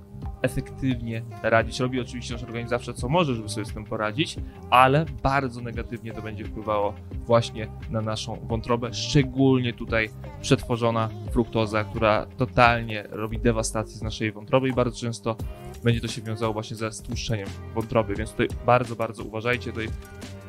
efektywnie 0.44 1.24
radzić. 1.44 1.80
Robi 1.80 2.00
oczywiście 2.00 2.34
nasz 2.34 2.44
organizm 2.44 2.70
zawsze 2.70 2.94
co 2.94 3.10
może, 3.10 3.36
żeby 3.36 3.50
sobie 3.50 3.66
z 3.66 3.74
tym 3.74 3.86
poradzić, 3.86 4.36
ale 4.70 5.06
bardzo 5.24 5.62
negatywnie 5.62 6.14
to 6.14 6.22
będzie 6.22 6.46
wpływało 6.46 6.94
właśnie 7.26 7.68
na 7.90 8.02
naszą 8.02 8.40
wątrobę, 8.48 8.94
szczególnie 8.94 9.74
tutaj 9.74 10.10
przetworzona 10.42 11.10
fruktoza, 11.32 11.84
która 11.84 12.26
totalnie 12.38 13.04
robi 13.10 13.40
dewastację 13.40 13.96
z 13.96 14.02
naszej 14.02 14.32
wątroby 14.32 14.70
i 14.70 14.74
bardzo 14.74 15.00
często 15.00 15.36
będzie 15.84 16.02
to 16.02 16.08
się 16.08 16.22
wiązało 16.22 16.54
właśnie 16.54 16.76
ze 16.78 16.92
stłuszczeniem 16.92 17.48
wątroby, 17.76 18.16
więc 18.16 18.32
tutaj 18.32 18.48
bardzo, 18.66 18.96
bardzo 18.96 19.24
uważajcie. 19.24 19.72
Tutaj 19.72 19.88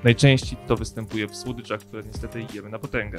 najczęściej 0.05 0.59
to 0.67 0.77
występuje 0.77 1.27
w 1.27 1.37
słodyczach, 1.37 1.81
które 1.81 2.03
niestety 2.07 2.47
jemy 2.55 2.69
na 2.69 2.79
potęgę. 2.79 3.19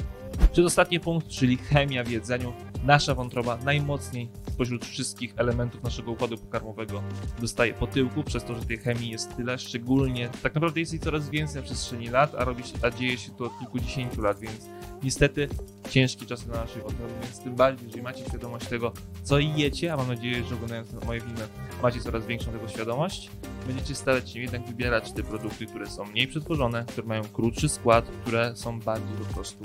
Przedostatni 0.51 1.00
punkt, 1.00 1.27
czyli 1.27 1.58
chemia 1.58 2.03
w 2.03 2.10
jedzeniu. 2.10 2.53
Nasza 2.86 3.15
wątroba 3.15 3.58
najmocniej 3.58 4.30
spośród 4.54 4.86
wszystkich 4.86 5.34
elementów 5.38 5.84
naszego 5.84 6.12
układu 6.12 6.38
pokarmowego 6.38 7.04
dostaje 7.39 7.74
po 7.74 7.88
tyłku, 7.88 8.24
przez 8.24 8.44
to, 8.44 8.56
że 8.56 8.65
tej 8.65 8.77
chemii 8.77 9.10
jest 9.10 9.36
tyle, 9.36 9.58
szczególnie 9.60 10.30
tak 10.44 10.56
naprawdę 10.56 10.80
jest 10.80 10.94
jej 10.94 11.00
coraz 11.00 11.30
więcej 11.30 11.56
na 11.56 11.62
przestrzeni 11.62 12.08
lat, 12.08 12.36
a, 12.36 12.46
robi 12.46 12.63
się, 12.63 12.74
a 12.82 12.92
dzieje 12.92 13.18
się 13.18 13.32
to 13.32 13.46
od 13.46 13.60
kilkudziesięciu 13.60 14.22
lat, 14.22 14.39
więc 14.39 14.65
niestety 15.04 15.50
ciężkie 15.89 16.25
czasy 16.25 16.50
na 16.50 16.56
naszej 16.56 16.82
wątrobie, 16.82 17.13
więc 17.24 17.39
tym 17.39 17.56
bardziej, 17.56 17.86
jeżeli 17.86 18.04
macie 18.04 18.25
świadomość 18.25 18.68
tego, 18.68 18.92
co 19.24 19.39
jecie, 19.39 19.94
a 19.94 19.98
mam 19.98 20.08
nadzieję, 20.08 20.44
że 20.44 20.56
oglądając 20.56 20.94
moje 21.06 21.22
filmy 21.22 21.48
macie 21.84 22.00
coraz 22.00 22.25
większą 22.25 22.51
tego 22.51 22.68
świadomość, 22.68 23.30
będziecie 23.68 23.96
starać 23.96 24.32
się 24.32 24.39
jednak 24.39 24.65
wybierać 24.68 25.12
te 25.12 25.24
produkty, 25.24 25.65
które 25.65 25.88
są 25.88 26.06
mniej 26.06 26.27
przetworzone, 26.27 26.86
które 26.88 27.08
mają 27.08 27.24
krótszy 27.24 27.70
skład, 27.70 28.06
które 28.06 28.56
są 28.56 28.80
bardziej 28.80 29.18
po 29.27 29.34
prostu 29.34 29.63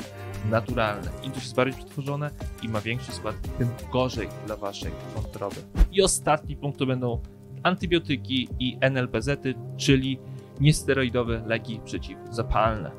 naturalne. 0.51 1.11
Im 1.23 1.33
coś 1.33 1.43
jest 1.43 1.55
bardziej 1.55 1.77
przetworzone 1.77 2.31
i 2.63 2.69
ma 2.69 2.81
większy 2.81 3.10
skład, 3.13 3.59
tym 3.59 3.69
gorzej 3.93 4.29
dla 4.47 4.57
waszej 4.57 4.91
wątroby. 5.15 5.57
I 5.93 6.03
ostatni 6.03 6.57
punkt 6.57 6.79
to 6.79 6.87
będą 6.87 7.21
antybiotyki 7.63 8.49
i 8.59 8.79
NLPZ-y, 8.81 9.55
czyli 9.77 10.19
niesteroidowe 10.61 11.43
leki 11.47 11.81
przeciwzapalne. 11.85 12.91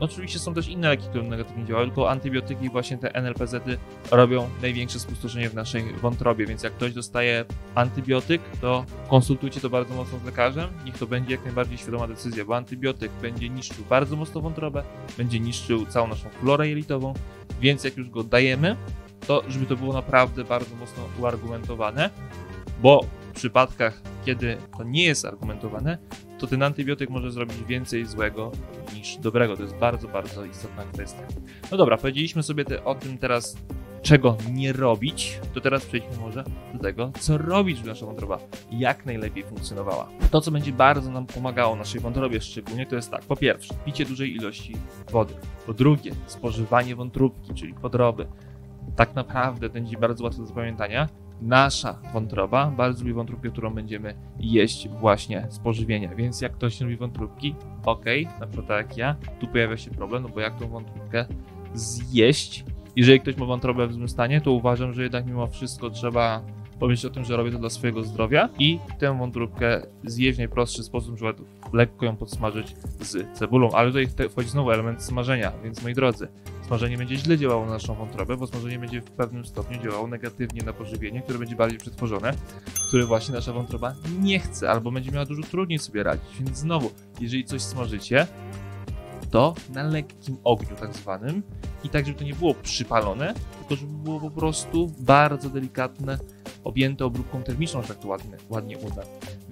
Oczywiście 0.00 0.38
są 0.38 0.54
też 0.54 0.68
inne 0.68 0.88
leki, 0.88 1.08
które 1.08 1.24
negatywnie 1.24 1.64
działają, 1.64 1.86
tylko 1.86 2.10
antybiotyki 2.10 2.68
właśnie 2.68 2.98
te 2.98 3.14
NLPZ-y 3.14 3.78
robią 4.10 4.48
największe 4.62 4.98
spustoszenie 4.98 5.50
w 5.50 5.54
naszej 5.54 5.92
wątrobie, 5.92 6.46
więc 6.46 6.62
jak 6.62 6.72
ktoś 6.72 6.92
dostaje 6.92 7.44
antybiotyk, 7.74 8.42
to 8.60 8.84
konsultujcie 9.08 9.60
to 9.60 9.70
bardzo 9.70 9.94
mocno 9.94 10.18
z 10.18 10.24
lekarzem, 10.24 10.68
niech 10.84 10.98
to 10.98 11.06
będzie 11.06 11.32
jak 11.32 11.44
najbardziej 11.44 11.78
świadoma 11.78 12.08
decyzja, 12.08 12.44
bo 12.44 12.56
antybiotyk 12.56 13.12
będzie 13.22 13.48
niszczył 13.48 13.84
bardzo 13.90 14.16
mocno 14.16 14.40
wątrobę, 14.40 14.82
będzie 15.18 15.40
niszczył 15.40 15.86
całą 15.86 16.08
naszą 16.08 16.28
florę 16.28 16.68
jelitową, 16.68 17.14
więc 17.60 17.84
jak 17.84 17.96
już 17.96 18.10
go 18.10 18.24
dajemy, 18.24 18.76
to 19.26 19.42
żeby 19.48 19.66
to 19.66 19.76
było 19.76 19.92
naprawdę 19.92 20.44
bardzo 20.44 20.76
mocno 20.76 21.02
uargumentowane, 21.20 22.10
bo 22.82 23.04
w 23.30 23.32
przypadkach, 23.32 24.02
kiedy 24.24 24.56
to 24.78 24.84
nie 24.84 25.04
jest 25.04 25.24
argumentowane, 25.24 25.98
to 26.38 26.46
ten 26.46 26.62
antybiotyk 26.62 27.10
może 27.10 27.30
zrobić 27.30 27.64
więcej 27.64 28.06
złego 28.06 28.52
niż 28.94 29.16
dobrego. 29.16 29.56
To 29.56 29.62
jest 29.62 29.74
bardzo, 29.74 30.08
bardzo 30.08 30.44
istotna 30.44 30.84
kwestia. 30.84 31.22
No 31.70 31.76
dobra, 31.76 31.96
powiedzieliśmy 31.96 32.42
sobie 32.42 32.64
te, 32.64 32.84
o 32.84 32.94
tym 32.94 33.18
teraz, 33.18 33.56
czego 34.02 34.36
nie 34.52 34.72
robić, 34.72 35.40
to 35.54 35.60
teraz 35.60 35.86
przejdźmy 35.86 36.16
może 36.16 36.44
do 36.74 36.78
tego, 36.78 37.12
co 37.20 37.38
robić, 37.38 37.76
żeby 37.76 37.88
nasza 37.88 38.06
wątroba 38.06 38.38
jak 38.70 39.06
najlepiej 39.06 39.44
funkcjonowała. 39.44 40.08
To, 40.30 40.40
co 40.40 40.50
będzie 40.50 40.72
bardzo 40.72 41.10
nam 41.10 41.26
pomagało 41.26 41.76
naszej 41.76 42.00
wątrobie 42.00 42.40
szczególnie, 42.40 42.86
to 42.86 42.96
jest 42.96 43.10
tak, 43.10 43.22
po 43.22 43.36
pierwsze, 43.36 43.74
picie 43.84 44.04
dużej 44.04 44.34
ilości 44.36 44.76
wody. 45.10 45.34
Po 45.66 45.74
drugie, 45.74 46.12
spożywanie 46.26 46.96
wątróbki, 46.96 47.54
czyli 47.54 47.74
podroby. 47.74 48.26
Tak 48.98 49.14
naprawdę 49.14 49.68
będzie 49.68 49.98
bardzo 49.98 50.24
łatwe 50.24 50.40
do 50.40 50.46
zapamiętania, 50.46 51.08
nasza 51.40 51.98
wątroba 52.12 52.66
bardzo 52.66 53.00
lubi 53.02 53.12
wątróbkę, 53.12 53.50
którą 53.50 53.74
będziemy 53.74 54.14
jeść 54.38 54.88
właśnie 54.88 55.46
z 55.50 55.58
pożywienia. 55.58 56.14
Więc 56.14 56.40
jak 56.40 56.52
ktoś 56.52 56.80
lubi 56.80 56.96
wątróbki, 56.96 57.54
ok, 57.84 58.04
na 58.40 58.46
przykład 58.46 58.68
tak 58.68 58.88
jak 58.88 58.96
ja, 58.96 59.16
tu 59.40 59.46
pojawia 59.46 59.76
się 59.76 59.90
problem, 59.90 60.22
no 60.22 60.28
bo 60.28 60.40
jak 60.40 60.58
tą 60.58 60.68
wątróbkę 60.68 61.26
zjeść? 61.74 62.64
Jeżeli 62.96 63.20
ktoś 63.20 63.36
ma 63.36 63.46
wątrobę 63.46 63.86
w 63.86 63.92
złym 63.92 64.08
stanie, 64.08 64.40
to 64.40 64.52
uważam, 64.52 64.92
że 64.92 65.02
jednak 65.02 65.26
mimo 65.26 65.46
wszystko 65.46 65.90
trzeba 65.90 66.42
pomyśleć 66.78 67.12
o 67.12 67.14
tym, 67.14 67.24
że 67.24 67.36
robię 67.36 67.50
to 67.52 67.58
dla 67.58 67.70
swojego 67.70 68.04
zdrowia 68.04 68.48
i 68.58 68.78
tę 68.98 69.18
wątróbkę 69.18 69.82
zjeść 70.04 70.36
w 70.36 70.38
najprostszy 70.38 70.82
sposób, 70.82 71.18
żeby 71.18 71.34
lekko 71.72 72.04
ją 72.04 72.16
podsmażyć 72.16 72.74
z 73.00 73.38
cebulą. 73.38 73.70
Ale 73.70 73.88
tutaj 73.88 74.28
wchodzi 74.28 74.48
znowu 74.48 74.70
element 74.70 75.02
smażenia, 75.02 75.52
więc 75.64 75.82
moi 75.82 75.94
drodzy, 75.94 76.28
smażenie 76.68 76.98
będzie 76.98 77.16
źle 77.16 77.38
działało 77.38 77.66
na 77.66 77.72
naszą 77.72 77.94
wątrobę, 77.94 78.36
bo 78.36 78.46
smażenie 78.46 78.78
będzie 78.78 79.00
w 79.00 79.10
pewnym 79.10 79.46
stopniu 79.46 79.82
działało 79.82 80.06
negatywnie 80.06 80.62
na 80.62 80.72
pożywienie, 80.72 81.22
które 81.22 81.38
będzie 81.38 81.56
bardziej 81.56 81.78
przetworzone, 81.78 82.34
które 82.88 83.06
właśnie 83.06 83.34
nasza 83.34 83.52
wątroba 83.52 83.94
nie 84.20 84.38
chce, 84.38 84.70
albo 84.70 84.90
będzie 84.90 85.10
miała 85.10 85.24
dużo 85.24 85.42
trudniej 85.42 85.78
sobie 85.78 86.02
radzić. 86.02 86.38
Więc 86.40 86.58
znowu, 86.58 86.90
jeżeli 87.20 87.44
coś 87.44 87.62
smażycie, 87.62 88.26
to 89.30 89.54
na 89.74 89.82
lekkim 89.82 90.36
ogniu 90.44 90.76
tak 90.76 90.94
zwanym 90.94 91.42
i 91.84 91.88
tak, 91.88 92.06
żeby 92.06 92.18
to 92.18 92.24
nie 92.24 92.34
było 92.34 92.54
przypalone, 92.54 93.34
tylko 93.58 93.76
żeby 93.76 93.92
było 93.92 94.20
po 94.20 94.30
prostu 94.30 94.92
bardzo 94.98 95.50
delikatne, 95.50 96.18
objęte 96.64 97.04
obróbką 97.04 97.42
termiczną, 97.42 97.82
że 97.82 97.88
tak 97.88 97.98
to 97.98 98.08
ładnie, 98.08 98.36
ładnie 98.48 98.78
uda. 98.78 99.02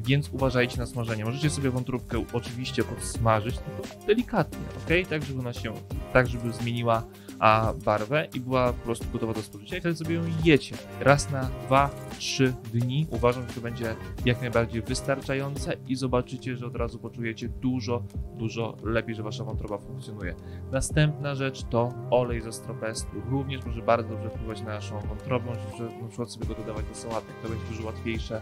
Więc 0.06 0.28
uważajcie 0.32 0.78
na 0.78 0.86
smażenie. 0.86 1.24
Możecie 1.24 1.50
sobie 1.50 1.70
wątróbkę 1.70 2.24
oczywiście 2.32 2.84
podsmażyć, 2.84 3.58
tylko 3.58 4.06
delikatnie, 4.06 4.58
ok? 4.58 5.08
Tak, 5.10 5.22
żeby 5.22 5.40
ona 5.40 5.52
się, 5.52 5.74
tak, 6.12 6.28
żeby 6.28 6.52
zmieniła 6.52 7.02
a 7.38 7.72
barwę 7.84 8.28
i 8.34 8.40
była 8.40 8.72
po 8.72 8.84
prostu 8.84 9.04
gotowa 9.12 9.32
do 9.32 9.42
spożycia 9.42 9.76
i 9.76 9.80
wtedy 9.80 9.96
sobie 9.96 10.14
ją 10.14 10.22
jecie. 10.44 10.76
Raz 11.00 11.30
na 11.30 11.50
2-3 11.70 12.52
dni 12.72 13.06
uważam, 13.10 13.48
że 13.48 13.54
to 13.54 13.60
będzie 13.60 13.96
jak 14.24 14.40
najbardziej 14.40 14.82
wystarczające 14.82 15.76
i 15.88 15.96
zobaczycie, 15.96 16.56
że 16.56 16.66
od 16.66 16.76
razu 16.76 16.98
poczujecie 16.98 17.48
dużo, 17.48 18.02
dużo 18.34 18.76
lepiej, 18.82 19.14
że 19.14 19.22
wasza 19.22 19.44
wątroba 19.44 19.78
funkcjonuje. 19.78 20.34
Następna 20.72 21.34
rzecz 21.34 21.62
to 21.62 21.92
olej 22.10 22.40
ze 22.40 22.52
stropestu. 22.52 23.22
Również 23.30 23.64
może 23.66 23.82
bardzo 23.82 24.08
dobrze 24.08 24.30
wpływać 24.30 24.60
na 24.60 24.66
naszą 24.66 25.00
wątrobę, 25.00 25.52
że 25.78 25.84
na 25.84 26.08
przykład 26.08 26.30
sobie 26.30 26.46
go 26.46 26.54
dodawać 26.54 26.86
do 26.86 26.94
sałatek. 26.94 27.36
To 27.42 27.48
będzie 27.48 27.64
dużo 27.66 27.86
łatwiejsze 27.86 28.40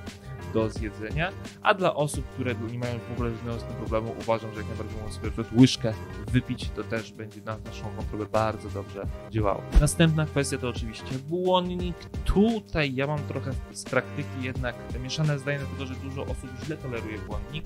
do 0.55 0.71
zjedzenia. 0.71 1.33
A 1.63 1.75
dla 1.75 1.95
osób, 1.95 2.25
które 2.25 2.55
nie 2.73 2.79
mają 2.79 2.99
w 2.99 3.13
ogóle 3.13 3.31
tym 3.69 3.77
problemu, 3.77 4.15
uważam, 4.21 4.55
że 4.55 4.61
jak 4.61 4.69
najbardziej 4.69 4.97
mogą 4.99 5.13
sobie 5.13 5.31
łyżkę 5.59 5.93
wypić, 6.33 6.71
to 6.71 6.85
też 6.85 7.13
będzie 7.13 7.41
na 7.41 7.59
naszą 7.59 7.91
wątrobę 7.91 8.27
bardzo 8.27 8.71
dobrze 8.71 8.84
dobrze 8.85 9.07
działało. 9.31 9.63
Następna 9.81 10.27
kwestia 10.27 10.59
to 10.59 10.69
oczywiście 10.69 11.19
błonnik. 11.29 11.97
Tutaj 12.25 12.95
ja 12.95 13.07
mam 13.07 13.19
trochę 13.19 13.51
z 13.73 13.85
praktyki 13.85 14.43
jednak 14.43 14.75
mieszane 15.03 15.39
zdanie, 15.39 15.59
dlatego 15.59 15.87
że 15.87 15.95
dużo 15.95 16.23
osób 16.23 16.51
źle 16.65 16.77
toleruje 16.77 17.19
błonnik, 17.19 17.65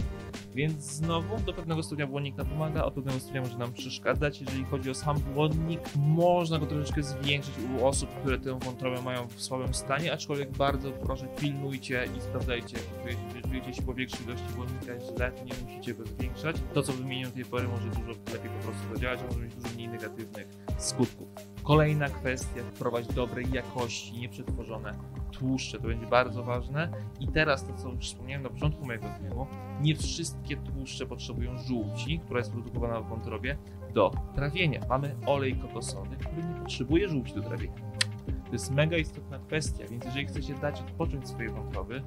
więc 0.55 0.83
znowu 0.83 1.41
do 1.41 1.53
pewnego 1.53 1.83
stopnia 1.83 2.07
błonnik 2.07 2.37
nam 2.37 2.47
pomaga, 2.47 2.85
od 2.85 2.95
pewnego 2.95 3.21
stopnia 3.21 3.41
może 3.41 3.59
nam 3.59 3.73
przeszkadzać. 3.73 4.41
Jeżeli 4.41 4.65
chodzi 4.65 4.91
o 4.91 4.95
sam 4.95 5.19
błonnik, 5.35 5.81
można 5.97 6.59
go 6.59 6.67
troszeczkę 6.67 7.03
zwiększyć 7.03 7.55
u 7.79 7.87
osób, 7.87 8.11
które 8.21 8.39
tę 8.39 8.59
wątrobę 8.59 9.03
mają 9.03 9.27
w 9.27 9.43
słabym 9.43 9.75
stanie, 9.75 10.13
aczkolwiek 10.13 10.51
bardzo 10.51 10.93
proszę 10.93 11.29
pilnujcie 11.41 12.09
i 12.19 12.21
sprawdzajcie, 12.21 12.79
jeżeli 13.07 13.43
czujecie 13.49 13.75
się 13.75 13.83
powiększej 13.83 14.27
ilości 14.27 14.47
błonnika 14.57 14.93
źle, 15.17 15.33
nie 15.45 15.53
musicie 15.67 15.95
go 15.95 16.07
zwiększać. 16.07 16.57
To, 16.75 16.83
co 16.83 16.93
wymieniłem 16.93 17.31
do 17.31 17.37
tej 17.37 17.45
pory, 17.45 17.69
może 17.69 17.89
dużo 17.89 18.21
lepiej 18.33 18.51
po 18.51 18.69
prostu 18.69 18.95
zadziałać, 18.95 19.21
a 19.21 19.27
może 19.27 19.41
mieć 19.41 19.55
dużo 19.55 19.75
mniej 19.75 19.89
negatywnych 19.89 20.47
skutków. 20.79 21.08
Kolejna 21.63 22.09
kwestia, 22.09 22.63
wprowadź 22.75 23.07
dobrej 23.07 23.47
jakości, 23.53 24.21
nieprzetworzone 24.21 24.95
tłuszcze, 25.33 25.79
to 25.79 25.89
będzie 25.89 26.07
bardzo 26.07 26.45
ważne. 26.45 26.91
I 27.21 27.29
teraz 27.29 27.67
to, 27.67 27.73
co 27.75 27.89
już 27.89 28.07
wspomniałem 28.07 28.43
na 28.43 28.49
początku 28.49 28.87
mojego 28.87 29.07
filmu, 29.21 29.47
nie 29.81 29.97
wszystkie 29.97 30.57
tłuszcze 30.57 31.07
potrzebują 31.07 31.59
żółci, 31.59 32.21
która 32.25 32.39
jest 32.39 32.53
produkowana 32.53 33.01
w 33.01 33.09
wątrobie, 33.09 33.59
do 33.95 34.11
trawienia. 34.35 34.81
Mamy 34.89 35.17
olej 35.27 35.57
kokosowy, 35.57 36.17
który 36.17 36.45
nie 36.45 36.55
potrzebuje 36.61 37.09
żółci 37.09 37.35
do 37.35 37.43
trawienia. 37.43 37.89
To 38.47 38.53
jest 38.53 38.71
mega 38.71 38.97
istotna 38.97 39.39
kwestia, 39.39 39.85
więc 39.91 40.05
jeżeli 40.05 40.27
chcecie 40.27 40.55
dać 40.55 40.81
odpocząć 40.81 41.29
swojej 41.29 41.51
wątroby, 41.51 42.03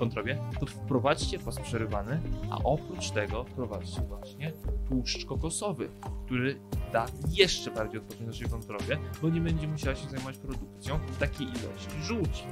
wątrobie, 0.00 0.38
to 0.60 0.66
wprowadźcie 0.66 1.38
pas 1.38 1.60
przerywany, 1.60 2.20
a 2.50 2.58
oprócz 2.64 3.10
tego 3.10 3.44
wprowadźcie 3.44 4.00
właśnie 4.00 4.52
tłuszcz 4.88 5.24
kokosowy, 5.24 5.88
który 6.26 6.60
da 6.92 7.06
jeszcze 7.28 7.70
bardziej 7.70 8.00
odpocząć 8.00 8.26
naszej 8.26 8.46
wątrobie, 8.46 8.98
bo 9.22 9.28
nie 9.28 9.40
będzie 9.40 9.68
musiała 9.68 9.96
się 9.96 10.08
zajmować 10.08 10.36
produkcją 10.36 11.00
takiej 11.18 11.46
ilości 11.46 12.02
żółci. 12.02 12.44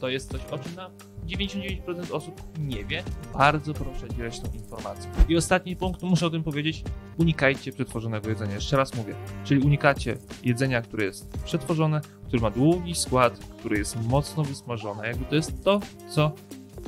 To 0.00 0.08
jest 0.08 0.30
coś, 0.30 0.40
o 0.50 0.58
czym 0.58 0.74
na 0.74 0.90
99% 1.26 2.12
osób 2.12 2.42
nie 2.58 2.84
wie. 2.84 3.02
Bardzo 3.34 3.74
proszę 3.74 4.08
dzielać 4.16 4.40
tą 4.40 4.52
informacją. 4.52 5.10
I 5.28 5.36
ostatni 5.36 5.76
punkt, 5.76 6.02
muszę 6.02 6.26
o 6.26 6.30
tym 6.30 6.42
powiedzieć, 6.42 6.84
unikajcie 7.18 7.72
przetworzonego 7.72 8.28
jedzenia. 8.28 8.54
Jeszcze 8.54 8.76
raz 8.76 8.94
mówię, 8.94 9.14
czyli 9.44 9.60
unikacie 9.60 10.16
jedzenia, 10.44 10.82
które 10.82 11.04
jest 11.04 11.38
przetworzone, 11.44 12.00
które 12.26 12.42
ma 12.42 12.50
długi 12.50 12.94
skład, 12.94 13.38
które 13.38 13.78
jest 13.78 14.02
mocno 14.02 14.44
wysmażone. 14.44 15.08
Jakby 15.08 15.24
to 15.24 15.34
jest 15.34 15.64
to, 15.64 15.80
co 16.08 16.32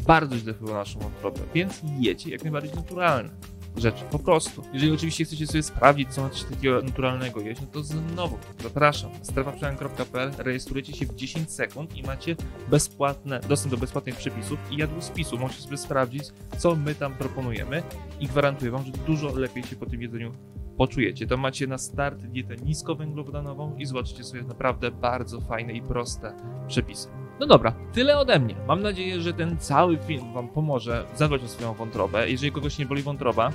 bardzo 0.06 0.38
źle 0.38 0.54
wpływa 0.54 0.72
na 0.72 0.78
naszą 0.78 1.00
wątrobę, 1.00 1.40
więc 1.54 1.80
jecie 2.00 2.30
jak 2.30 2.42
najbardziej 2.42 2.74
naturalne. 2.74 3.30
Rzeczy, 3.78 4.04
po 4.10 4.18
prostu. 4.18 4.62
Jeżeli 4.72 4.92
oczywiście 4.92 5.24
chcecie 5.24 5.46
sobie 5.46 5.62
sprawdzić, 5.62 6.14
co 6.14 6.22
macie 6.22 6.44
takiego 6.44 6.82
naturalnego 6.82 7.40
jeść, 7.40 7.60
no 7.60 7.66
to 7.72 7.82
znowu 7.82 8.38
zapraszam. 8.62 9.10
strefaprzemian.pl 9.22 10.32
rejestrujecie 10.38 10.92
się 10.92 11.06
w 11.06 11.14
10 11.14 11.50
sekund 11.50 11.96
i 11.96 12.02
macie 12.02 12.36
bezpłatne, 12.70 13.40
dostęp 13.48 13.74
do 13.74 13.80
bezpłatnych 13.80 14.16
przepisów 14.16 14.58
i 14.70 14.76
jadłospisu. 14.76 15.38
Możecie 15.38 15.62
sobie 15.62 15.76
sprawdzić, 15.76 16.24
co 16.58 16.76
my 16.76 16.94
tam 16.94 17.14
proponujemy 17.14 17.82
i 18.20 18.26
gwarantuję 18.26 18.70
wam, 18.70 18.84
że 18.84 18.92
dużo 18.92 19.34
lepiej 19.34 19.64
się 19.64 19.76
po 19.76 19.86
tym 19.86 20.02
jedzeniu 20.02 20.32
poczujecie. 20.76 21.26
To 21.26 21.36
macie 21.36 21.66
na 21.66 21.78
start 21.78 22.18
dietę 22.18 22.56
niskowęglowodanową 22.56 23.76
i 23.76 23.86
zobaczycie 23.86 24.24
sobie 24.24 24.42
naprawdę 24.42 24.90
bardzo 24.90 25.40
fajne 25.40 25.72
i 25.72 25.82
proste 25.82 26.32
przepisy. 26.68 27.08
No 27.40 27.46
dobra, 27.46 27.74
tyle 27.92 28.18
ode 28.18 28.38
mnie. 28.38 28.54
Mam 28.68 28.82
nadzieję, 28.82 29.20
że 29.20 29.32
ten 29.32 29.58
cały 29.58 29.98
film 29.98 30.32
Wam 30.32 30.48
pomoże 30.48 31.04
zadbać 31.16 31.42
o 31.42 31.48
swoją 31.48 31.74
wątrobę. 31.74 32.30
Jeżeli 32.30 32.52
kogoś 32.52 32.78
nie 32.78 32.86
boli 32.86 33.02
wątroba, 33.02 33.52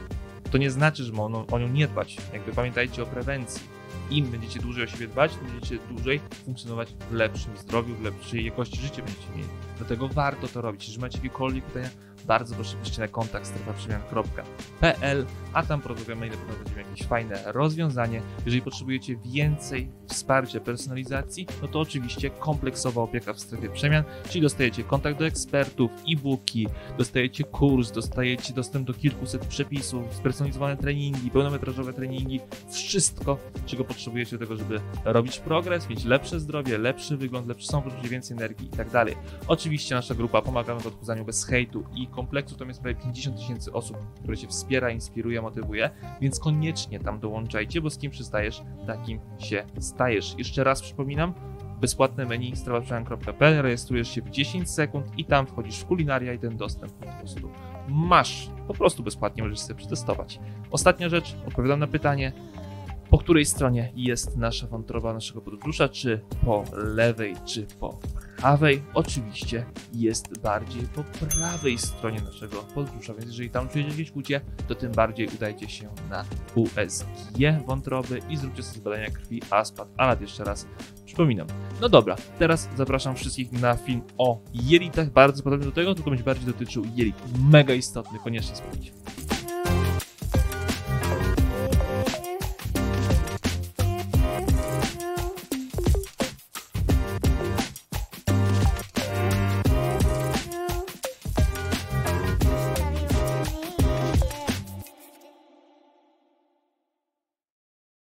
to 0.52 0.58
nie 0.58 0.72
znaczy, 0.72 1.04
że 1.04 1.14
ma 1.14 1.24
o, 1.24 1.46
o 1.52 1.60
nią 1.60 1.68
nie 1.68 1.88
dbać. 1.88 2.18
Jakby 2.34 2.52
pamiętajcie 2.52 3.04
o 3.04 3.06
prewencji. 3.06 3.62
Im 4.10 4.26
będziecie 4.26 4.60
dłużej 4.60 4.84
o 4.84 4.88
siebie 4.88 5.08
dbać, 5.08 5.36
tym 5.36 5.48
będziecie 5.48 5.78
dłużej 5.90 6.20
funkcjonować 6.46 6.94
w 7.10 7.14
lepszym 7.14 7.58
zdrowiu, 7.58 7.96
w 7.96 8.02
lepszej 8.02 8.46
jakości 8.46 8.82
życia 8.82 9.02
będziecie 9.02 9.30
mieli. 9.36 9.50
Dlatego 9.78 10.08
warto 10.08 10.48
to 10.48 10.62
robić. 10.62 10.84
Jeżeli 10.84 11.02
macie 11.02 11.18
jakiekolwiek 11.18 11.64
pytania, 11.64 11.90
bardzo 12.28 12.56
proszę 12.56 12.76
piszcie 12.84 13.02
na 13.02 13.08
kontakt 13.08 13.48
strefaprzemian.pl, 13.48 15.26
a 15.54 15.64
tam 15.64 15.80
na 15.80 15.86
pewno 15.96 16.16
będziemy 16.16 16.82
jakieś 16.90 17.08
fajne 17.08 17.44
rozwiązanie. 17.46 18.22
Jeżeli 18.46 18.62
potrzebujecie 18.62 19.16
więcej 19.26 19.90
wsparcia, 20.08 20.60
personalizacji, 20.60 21.48
no 21.62 21.68
to 21.68 21.80
oczywiście 21.80 22.30
kompleksowa 22.30 23.02
opieka 23.02 23.34
w 23.34 23.40
strefie 23.40 23.70
przemian, 23.70 24.04
czyli 24.30 24.42
dostajecie 24.42 24.84
kontakt 24.84 25.20
do 25.20 25.26
ekspertów, 25.26 25.92
e-booki, 26.10 26.68
dostajecie 26.98 27.44
kurs, 27.44 27.92
dostajecie 27.92 28.54
dostęp 28.54 28.88
do 28.88 28.94
kilkuset 28.94 29.46
przepisów, 29.46 30.14
spersonalizowane 30.14 30.78
treningi, 30.78 31.32
pełnometrażowe 31.32 31.94
treningi, 31.94 32.40
wszystko, 32.72 33.38
czego 33.66 33.84
potrzebujecie 33.84 34.38
do 34.38 34.46
tego, 34.46 34.58
żeby 34.58 34.82
robić 35.06 35.40
progres, 35.40 35.90
mieć 35.90 36.06
lepsze 36.06 36.40
zdrowie, 36.40 36.78
lepszy 36.78 37.18
wygląd, 37.18 37.48
lepszy 37.48 37.68
samopoczucie, 37.68 38.10
więcej 38.10 38.38
energii 38.38 38.68
i 38.68 38.78
tak 38.78 38.90
dalej. 38.90 39.16
Oczywiście 39.48 39.96
nasza 39.96 40.16
grupa 40.16 40.42
Pomagamy 40.42 40.82
w 40.82 40.88
odchudzaniu 40.88 41.26
bez 41.26 41.46
hejtu 41.46 41.84
i 41.96 42.08
kompleksu, 42.12 42.56
tam 42.56 42.68
jest 42.68 42.82
prawie 42.82 42.96
50 42.96 43.38
tysięcy 43.38 43.74
osób, 43.74 43.98
które 44.16 44.38
się 44.38 44.48
wspiera, 44.48 44.90
inspiruje, 44.90 45.42
motywuje, 45.42 45.90
więc 46.22 46.40
koniecznie 46.40 47.00
tam 47.00 47.20
dołączajcie, 47.20 47.82
bo 47.82 47.90
z 47.90 47.98
kim 47.98 48.12
przystajesz, 48.12 48.64
takim 48.88 49.20
się 49.40 49.64
stajesz. 49.80 50.36
Jeszcze 50.38 50.64
raz 50.64 50.82
przypominam, 50.82 51.34
bezpłatne 51.82 52.26
menu 52.26 52.56
strawaprzemian.pl, 52.56 53.62
rejestrujesz 53.62 54.08
się 54.08 54.22
w 54.22 54.30
10 54.30 54.70
sekund 54.70 55.06
i 55.18 55.26
tam 55.26 55.48
wchodzisz 55.48 55.80
w 55.80 55.86
kulinaria 55.86 56.34
i 56.34 56.40
ten 56.40 56.58
dostęp 56.58 56.94
po 56.94 57.06
prostu 57.20 57.50
masz. 57.88 58.50
Po 58.68 58.74
prostu 58.74 59.04
bezpłatnie 59.04 59.44
możesz 59.44 59.60
sobie 59.60 59.76
przetestować. 59.76 60.40
Ostatnia 60.72 61.10
rzecz, 61.10 61.36
odpowiadam 61.48 61.80
na 61.80 61.88
pytanie, 61.88 62.32
po 63.12 63.18
której 63.18 63.46
stronie 63.46 63.92
jest 63.96 64.38
nasza 64.38 64.68
wątroba 64.68 65.14
naszego 65.14 65.42
podróża, 65.42 65.90
czy 65.90 66.22
po 66.46 66.64
lewej, 66.74 67.36
czy 67.46 67.68
po 67.80 68.00
prawej. 68.38 68.84
Oczywiście 68.94 69.66
jest 69.94 70.42
bardziej 70.42 70.82
po 70.96 71.04
prawej 71.04 71.78
stronie 71.78 72.22
naszego 72.22 72.58
podróża, 72.58 73.14
więc 73.14 73.26
jeżeli 73.26 73.50
tam 73.50 73.70
czujecie 73.70 73.90
jakieś 73.92 74.12
kłucie, 74.12 74.42
to 74.68 74.76
tym 74.76 74.92
bardziej 74.92 75.28
udajcie 75.28 75.70
się 75.70 75.90
na 76.10 76.26
USG 76.56 77.06
wątroby 77.66 78.20
i 78.30 78.38
zróbcie 78.38 78.64
sobie 78.64 78.82
badania 78.82 79.12
krwi 79.12 79.42
ASPAT. 79.50 79.88
A 79.98 80.08
nad 80.08 80.22
jeszcze 80.22 80.44
raz 80.44 80.68
przypominam. 81.06 81.48
No 81.82 81.90
dobra, 81.90 82.16
teraz 82.40 82.70
zapraszam 82.78 83.16
wszystkich 83.16 83.52
na 83.52 83.76
film 83.76 84.02
o 84.18 84.40
jelitach, 84.54 85.10
bardzo 85.10 85.44
podobny 85.44 85.66
do 85.66 85.72
tego, 85.72 85.96
tylko 85.96 86.10
będzie 86.10 86.26
bardziej 86.26 86.46
dotyczył 86.46 86.86
jelit. 86.96 87.16
Mega 87.50 87.74
istotny, 87.74 88.20
koniecznie 88.24 88.56
sprawdźcie. 88.56 88.92